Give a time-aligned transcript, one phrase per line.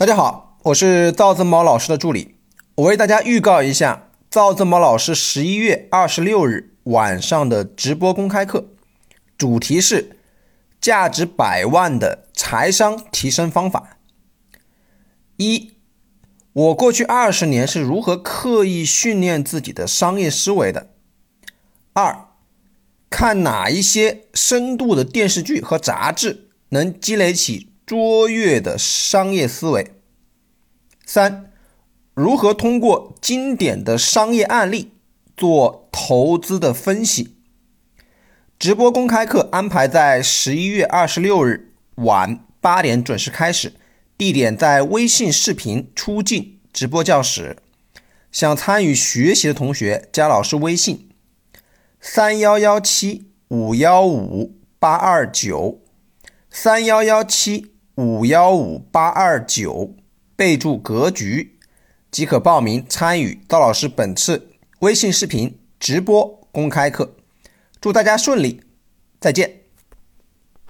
[0.00, 2.36] 大家好，我是赵正毛老师的助理。
[2.76, 8.70] 我为大家预告一下赵正毛老师十一月二十六日晚上的直播公开课，
[9.36, 10.16] 主题是
[10.80, 13.98] 价值百万的财商提升方法。
[15.36, 15.72] 一，
[16.54, 20.88] 我过去二十年是如何刻意训练自己的商业思维的？
[21.92, 22.28] 二，
[23.10, 27.69] 看哪一些深度的电视剧和杂志能积累起？
[27.90, 29.90] 卓越的商业思维。
[31.04, 31.50] 三、
[32.14, 34.92] 如何通过经典的商业案例
[35.36, 37.34] 做投资的分析？
[38.60, 43.72] 直播公开课安排在十一月二十六日晚八点准时开始，
[44.16, 47.56] 地点在微信视频出镜直播教室。
[48.30, 51.08] 想参与学习的同学加老师微信：
[52.00, 55.82] 三幺幺七五幺五八二九
[56.48, 57.72] 三幺幺七。
[58.00, 59.92] 五幺五八二九，
[60.34, 61.58] 备注格局
[62.10, 64.48] 即可报名参与赵老师本次
[64.78, 67.14] 微信视频直播公开课。
[67.78, 68.62] 祝大家顺利，
[69.20, 69.59] 再见。